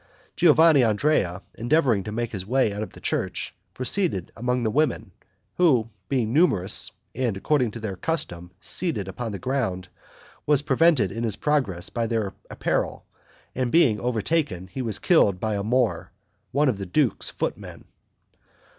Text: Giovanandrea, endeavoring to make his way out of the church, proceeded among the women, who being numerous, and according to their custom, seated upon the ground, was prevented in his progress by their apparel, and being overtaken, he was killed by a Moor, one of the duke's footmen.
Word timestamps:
Giovanandrea, 0.35 1.43
endeavoring 1.59 2.03
to 2.05 2.11
make 2.11 2.31
his 2.31 2.43
way 2.43 2.73
out 2.73 2.81
of 2.81 2.93
the 2.93 2.99
church, 2.99 3.53
proceeded 3.75 4.31
among 4.35 4.63
the 4.63 4.71
women, 4.71 5.11
who 5.57 5.91
being 6.09 6.33
numerous, 6.33 6.89
and 7.13 7.37
according 7.37 7.69
to 7.69 7.79
their 7.79 7.95
custom, 7.95 8.49
seated 8.61 9.07
upon 9.07 9.31
the 9.31 9.37
ground, 9.37 9.89
was 10.47 10.63
prevented 10.63 11.11
in 11.11 11.23
his 11.23 11.35
progress 11.35 11.91
by 11.91 12.07
their 12.07 12.33
apparel, 12.49 13.05
and 13.53 13.71
being 13.71 13.99
overtaken, 13.99 14.65
he 14.69 14.81
was 14.81 14.97
killed 14.97 15.39
by 15.39 15.53
a 15.53 15.61
Moor, 15.61 16.11
one 16.51 16.67
of 16.67 16.77
the 16.77 16.87
duke's 16.87 17.29
footmen. 17.29 17.85